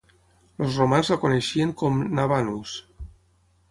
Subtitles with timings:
[0.63, 2.77] Els romans la coneixien com "Nabanus".